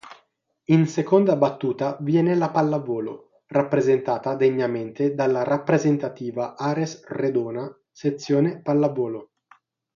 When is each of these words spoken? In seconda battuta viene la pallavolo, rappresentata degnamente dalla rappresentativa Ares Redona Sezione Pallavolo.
In 0.69 0.87
seconda 0.87 1.35
battuta 1.35 1.95
viene 2.01 2.33
la 2.33 2.49
pallavolo, 2.49 3.43
rappresentata 3.45 4.33
degnamente 4.33 5.13
dalla 5.13 5.43
rappresentativa 5.43 6.57
Ares 6.57 7.03
Redona 7.05 7.71
Sezione 7.91 8.61
Pallavolo. 8.63 9.33